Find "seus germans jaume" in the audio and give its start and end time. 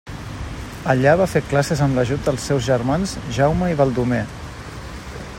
2.51-3.69